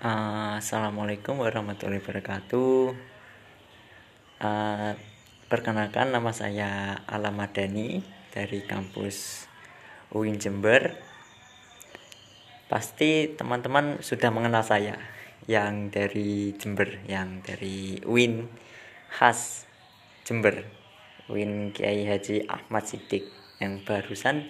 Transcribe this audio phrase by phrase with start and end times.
[0.00, 2.96] Uh, Assalamualaikum warahmatullahi wabarakatuh.
[4.40, 4.96] Uh,
[5.52, 8.00] perkenalkan nama saya Alam Madani
[8.32, 9.44] dari kampus
[10.08, 10.96] UIN Jember.
[12.72, 14.96] Pasti teman-teman sudah mengenal saya
[15.44, 18.48] yang dari Jember, yang dari UIN
[19.12, 19.68] khas
[20.24, 20.64] Jember.
[21.28, 23.28] UIN Kiai Haji Ahmad Sidik
[23.60, 24.48] yang barusan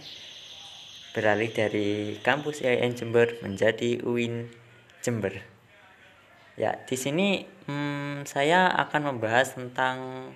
[1.11, 4.60] beralih dari kampus IAIN Jember menjadi UIN
[5.00, 5.40] Jember.
[6.61, 10.29] Ya, di sini hmm, saya akan membahas tentang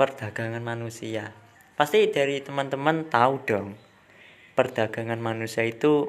[0.00, 1.36] perdagangan manusia.
[1.76, 3.76] Pasti dari teman-teman tahu dong,
[4.56, 6.08] perdagangan manusia itu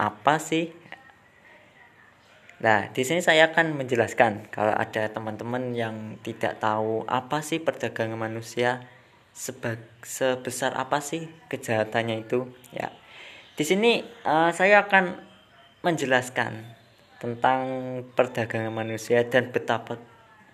[0.00, 0.72] apa sih?
[2.62, 8.16] Nah, di sini saya akan menjelaskan kalau ada teman-teman yang tidak tahu apa sih perdagangan
[8.16, 8.86] manusia,
[9.34, 12.94] sebesar apa sih kejahatannya itu, ya.
[13.58, 15.31] Di sini uh, saya akan
[15.82, 16.78] menjelaskan
[17.18, 17.62] tentang
[18.14, 19.98] perdagangan manusia dan betapa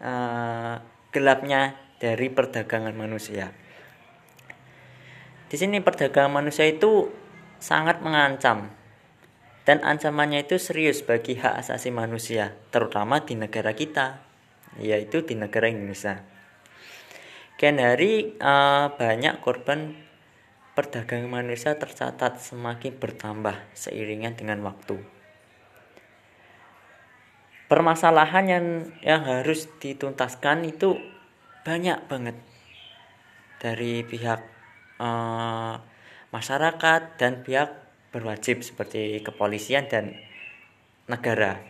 [0.00, 0.80] uh,
[1.12, 3.52] gelapnya dari perdagangan manusia.
[5.48, 7.08] Di sini perdagangan manusia itu
[7.56, 8.68] sangat mengancam
[9.64, 14.20] dan ancamannya itu serius bagi hak asasi manusia, terutama di negara kita,
[14.80, 16.24] yaitu di negara Indonesia.
[17.56, 19.92] Kian hari uh, banyak korban
[20.76, 25.17] perdagangan manusia tercatat semakin bertambah seiringan dengan waktu
[27.68, 28.66] permasalahan yang
[29.04, 30.96] yang harus dituntaskan itu
[31.62, 32.36] banyak banget
[33.60, 34.40] dari pihak
[34.96, 35.76] uh,
[36.32, 37.70] masyarakat dan pihak
[38.08, 40.16] berwajib seperti kepolisian dan
[41.04, 41.60] negara.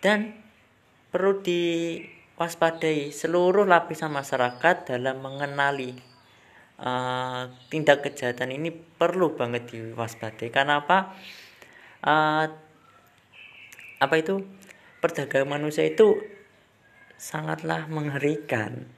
[0.00, 0.32] Dan
[1.12, 5.92] perlu diwaspadai seluruh lapisan masyarakat dalam mengenali
[6.80, 10.48] uh, tindak kejahatan ini perlu banget diwaspadai.
[10.48, 11.12] Karena apa?
[12.00, 12.69] Uh,
[14.00, 14.42] apa itu?
[15.04, 16.16] Perdagangan manusia itu
[17.20, 18.88] sangatlah mengerikan.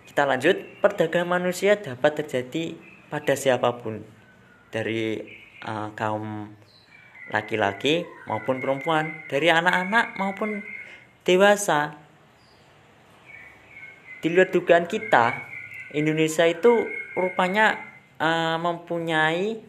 [0.09, 0.56] kita lanjut.
[0.80, 2.75] Perdagangan manusia dapat terjadi
[3.12, 4.04] pada siapa pun
[4.72, 5.20] dari
[5.65, 6.48] uh, kaum
[7.28, 10.65] laki-laki maupun perempuan, dari anak-anak maupun
[11.28, 12.07] dewasa
[14.18, 15.46] di luar dugaan kita
[15.94, 16.84] Indonesia itu
[17.16, 17.80] rupanya
[18.20, 19.62] uh, mempunyai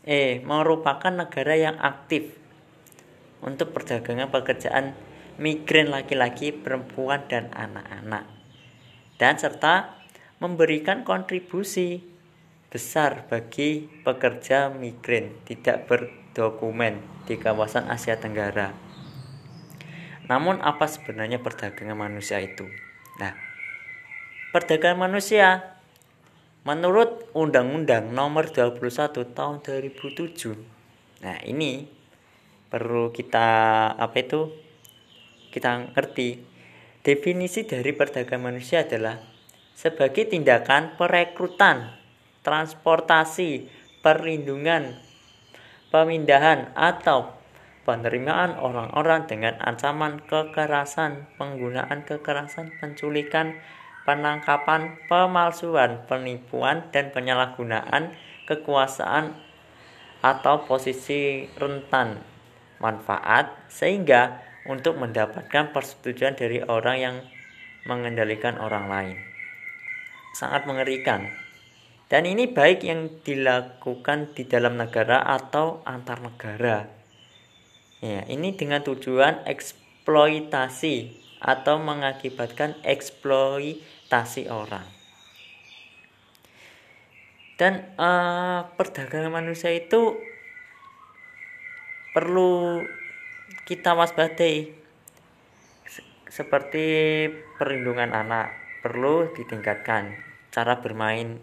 [0.00, 2.32] eh merupakan negara yang aktif
[3.44, 4.96] untuk perdagangan pekerjaan
[5.40, 8.28] migran laki-laki, perempuan dan anak-anak.
[9.16, 9.96] Dan serta
[10.40, 12.00] memberikan kontribusi
[12.68, 18.72] besar bagi pekerja migran tidak berdokumen di kawasan Asia Tenggara.
[20.28, 22.64] Namun apa sebenarnya perdagangan manusia itu?
[23.18, 23.49] Nah,
[24.50, 25.78] perdagangan manusia
[26.66, 31.22] menurut Undang-Undang Nomor 21 Tahun 2007.
[31.22, 31.86] Nah, ini
[32.66, 33.46] perlu kita
[33.94, 34.50] apa itu?
[35.54, 36.50] Kita ngerti.
[37.00, 39.16] Definisi dari perdagangan manusia adalah
[39.72, 41.96] sebagai tindakan perekrutan,
[42.44, 43.70] transportasi,
[44.04, 45.00] perlindungan,
[45.88, 47.32] pemindahan atau
[47.88, 53.56] penerimaan orang-orang dengan ancaman kekerasan, penggunaan kekerasan, penculikan,
[54.08, 58.16] penangkapan, pemalsuan, penipuan, dan penyalahgunaan
[58.48, 59.36] kekuasaan
[60.20, 62.20] atau posisi rentan
[62.80, 67.16] manfaat sehingga untuk mendapatkan persetujuan dari orang yang
[67.88, 69.16] mengendalikan orang lain.
[70.36, 71.28] Sangat mengerikan.
[72.10, 76.90] Dan ini baik yang dilakukan di dalam negara atau antar negara.
[78.02, 84.84] Ya, ini dengan tujuan eksploitasi atau mengakibatkan eksploitasi orang.
[87.56, 90.16] Dan uh, perdagangan manusia itu
[92.16, 92.84] perlu
[93.68, 94.72] kita waspadai.
[96.30, 96.86] Seperti
[97.58, 100.16] perlindungan anak perlu ditingkatkan.
[100.48, 101.40] Cara bermain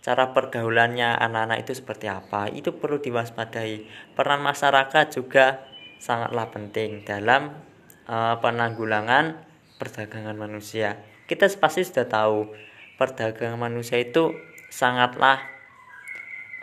[0.00, 3.84] cara pergaulannya anak-anak itu seperti apa itu perlu diwaspadai.
[4.16, 5.66] Peran masyarakat juga
[6.00, 7.69] sangatlah penting dalam
[8.06, 9.40] uh, penanggulangan
[9.80, 11.00] perdagangan manusia.
[11.24, 12.52] Kita pasti sudah tahu
[13.00, 14.36] perdagangan manusia itu
[14.68, 15.40] sangatlah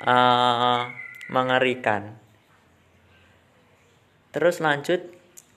[0.06, 0.94] uh,
[1.34, 2.16] mengerikan.
[4.32, 5.02] Terus lanjut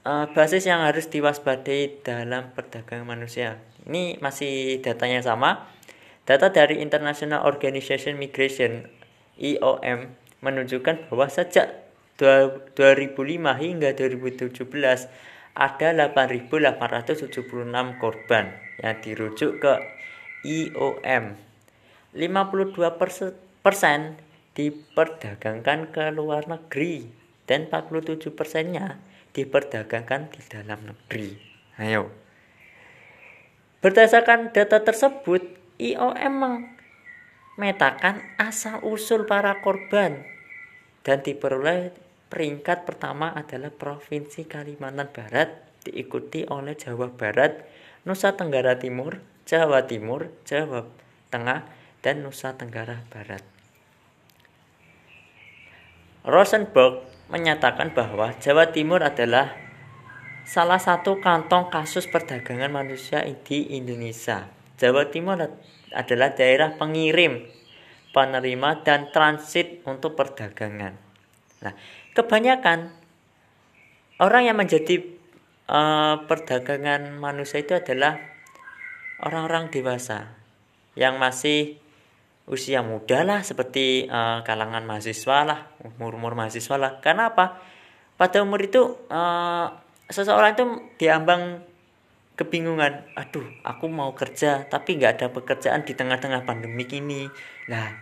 [0.08, 3.60] uh, basis yang harus diwaspadai dalam perdagangan manusia.
[3.84, 5.68] Ini masih datanya sama.
[6.24, 8.86] Data dari International Organization Migration
[9.40, 11.90] IOM menunjukkan bahwa sejak
[12.20, 13.16] 2005
[13.56, 14.52] hingga 2017
[15.54, 18.44] ada 8.876 korban
[18.80, 19.74] yang dirujuk ke
[20.46, 21.24] IOM.
[22.10, 24.18] 52 persen
[24.54, 27.06] diperdagangkan ke luar negeri
[27.46, 28.98] dan 47 persennya
[29.30, 31.38] diperdagangkan di dalam negeri.
[31.78, 32.10] Ayo.
[33.80, 35.40] Berdasarkan data tersebut,
[35.80, 36.66] IOM
[37.56, 40.20] memetakan asal usul para korban
[41.00, 41.96] dan diperoleh
[42.30, 45.50] peringkat pertama adalah Provinsi Kalimantan Barat
[45.82, 47.66] diikuti oleh Jawa Barat,
[48.06, 50.86] Nusa Tenggara Timur, Jawa Timur, Jawa
[51.28, 51.66] Tengah,
[52.00, 53.42] dan Nusa Tenggara Barat.
[56.22, 59.56] Rosenberg menyatakan bahwa Jawa Timur adalah
[60.44, 64.50] salah satu kantong kasus perdagangan manusia di Indonesia.
[64.76, 65.40] Jawa Timur
[65.92, 67.44] adalah daerah pengirim,
[68.12, 70.92] penerima, dan transit untuk perdagangan.
[71.60, 71.74] Nah,
[72.16, 72.94] kebanyakan
[74.20, 75.02] orang yang menjadi
[75.70, 78.18] uh, perdagangan manusia itu adalah
[79.22, 80.34] orang-orang dewasa
[80.98, 81.78] yang masih
[82.50, 86.98] usia muda lah seperti uh, kalangan mahasiswa lah umur-umur mahasiswa lah.
[86.98, 87.62] Karena apa?
[88.18, 89.70] Pada umur itu uh,
[90.10, 90.64] seseorang itu
[90.98, 91.62] diambang
[92.34, 97.28] kebingungan aduh aku mau kerja tapi nggak ada pekerjaan di tengah-tengah pandemi ini
[97.68, 97.92] nah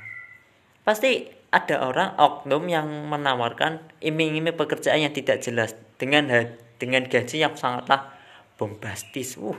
[0.87, 6.29] pasti ada orang oknum yang menawarkan iming-iming pekerjaan yang tidak jelas dengan
[6.77, 8.13] dengan gaji yang sangatlah
[8.61, 9.41] bombastis.
[9.41, 9.57] Uh,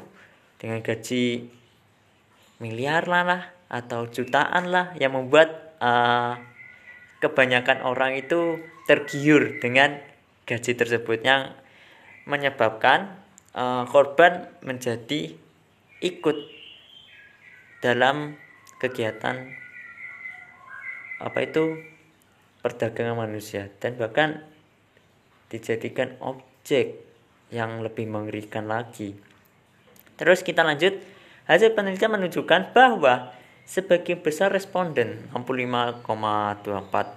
[0.60, 1.48] dengan gaji
[2.60, 6.36] miliar lah, lah atau jutaan lah yang membuat uh,
[7.24, 10.04] kebanyakan orang itu tergiur dengan
[10.44, 11.56] gaji tersebut yang
[12.28, 13.16] menyebabkan
[13.56, 15.32] uh, korban menjadi
[16.04, 16.38] ikut
[17.80, 18.36] dalam
[18.84, 19.56] kegiatan
[21.20, 21.78] apa itu
[22.64, 24.44] perdagangan manusia dan bahkan
[25.52, 27.00] dijadikan objek
[27.50, 29.18] yang lebih mengerikan lagi.
[30.20, 31.00] Terus kita lanjut,
[31.48, 33.32] hasil penelitian menunjukkan bahwa
[33.70, 36.04] sebagian besar responden 65,24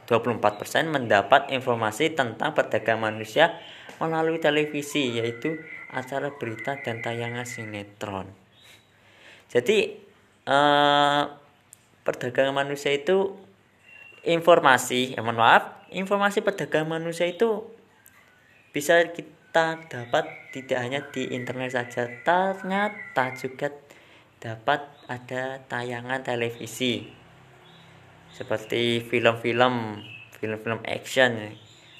[0.08, 3.56] 24% mendapat informasi tentang perdagangan manusia
[3.98, 5.58] melalui televisi yaitu
[5.92, 8.28] acara berita dan tayangan sinetron.
[9.52, 9.96] Jadi
[10.48, 11.22] eh,
[12.02, 13.36] perdagangan manusia itu
[14.22, 17.66] informasi, ya mohon maaf, informasi perdagangan manusia itu
[18.70, 20.24] bisa kita dapat
[20.54, 23.68] tidak hanya di internet saja, ternyata juga
[24.38, 27.06] dapat ada tayangan televisi.
[28.32, 30.00] Seperti film-film,
[30.40, 31.52] film-film action.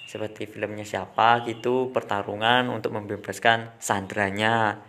[0.08, 4.80] Seperti filmnya siapa gitu pertarungan untuk membebaskan sandranya.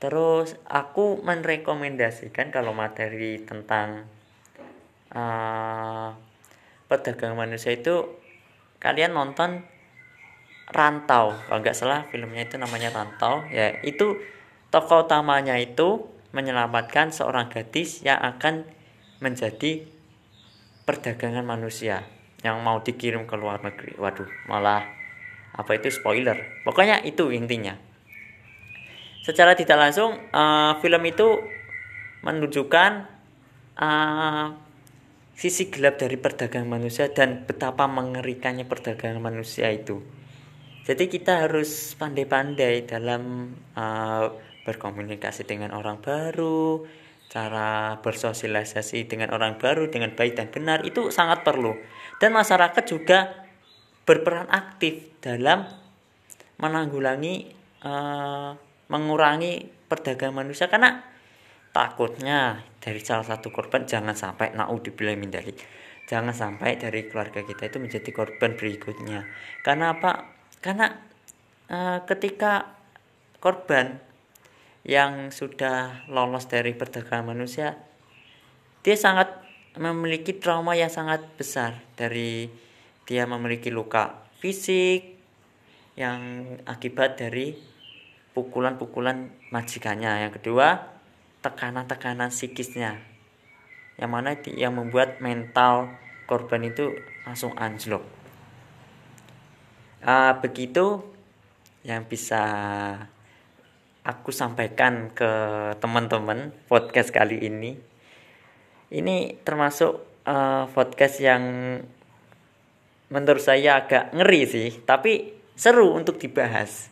[0.00, 4.08] Terus aku merekomendasikan kalau materi tentang
[5.12, 6.29] uh,
[6.90, 8.18] perdagangan manusia itu
[8.82, 9.62] kalian nonton
[10.70, 11.34] Rantau.
[11.34, 13.46] Kalau nggak salah filmnya itu namanya Rantau.
[13.50, 14.18] Ya itu
[14.70, 18.66] tokoh utamanya itu menyelamatkan seorang gadis yang akan
[19.18, 19.82] menjadi
[20.86, 22.06] perdagangan manusia
[22.46, 23.98] yang mau dikirim ke luar negeri.
[23.98, 24.86] Waduh malah
[25.54, 26.62] apa itu spoiler.
[26.62, 27.74] Pokoknya itu intinya.
[29.26, 31.28] Secara tidak langsung uh, film itu
[32.22, 33.10] menunjukkan
[33.76, 34.69] uh,
[35.40, 40.04] sisi gelap dari perdagangan manusia dan betapa mengerikannya perdagangan manusia itu.
[40.84, 44.36] Jadi kita harus pandai-pandai dalam uh,
[44.68, 46.84] berkomunikasi dengan orang baru,
[47.32, 51.72] cara bersosialisasi dengan orang baru dengan baik dan benar itu sangat perlu.
[52.20, 53.48] Dan masyarakat juga
[54.04, 55.64] berperan aktif dalam
[56.60, 57.48] menanggulangi
[57.80, 58.52] uh,
[58.92, 61.00] mengurangi perdagangan manusia karena
[61.72, 65.60] takutnya dari salah satu korban jangan sampai naudzubillah min dalik
[66.10, 69.30] jangan sampai dari keluarga kita itu menjadi korban berikutnya.
[69.62, 70.26] Karena apa?
[70.58, 70.90] Karena
[71.70, 72.74] uh, ketika
[73.38, 74.02] korban
[74.82, 77.78] yang sudah lolos dari perdagangan manusia
[78.82, 79.30] dia sangat
[79.78, 81.78] memiliki trauma yang sangat besar.
[81.94, 82.50] Dari
[83.06, 85.14] dia memiliki luka fisik
[85.94, 87.54] yang akibat dari
[88.34, 90.26] pukulan-pukulan majikannya.
[90.26, 90.98] Yang kedua
[91.40, 93.00] tekanan-tekanan psikisnya.
[94.00, 95.92] Yang mana yang membuat mental
[96.24, 98.04] korban itu langsung anjlok.
[100.00, 101.04] Uh, begitu
[101.84, 102.40] yang bisa
[104.00, 105.30] aku sampaikan ke
[105.80, 107.76] teman-teman podcast kali ini.
[108.90, 111.42] Ini termasuk uh, podcast yang
[113.10, 116.88] menurut saya agak ngeri sih, tapi seru untuk dibahas.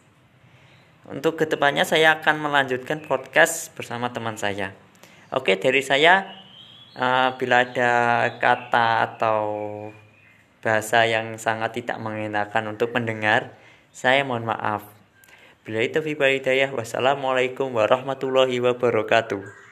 [1.09, 4.77] Untuk ke depannya saya akan melanjutkan podcast bersama teman saya.
[5.33, 6.29] Oke, dari saya
[6.93, 7.93] uh, bila ada
[8.37, 9.41] kata atau
[10.61, 13.57] bahasa yang sangat tidak mengenakan untuk mendengar,
[13.89, 14.85] saya mohon maaf.
[15.65, 16.05] Bila itu
[16.77, 19.68] wassalamualaikum warahmatullahi wabarakatuh.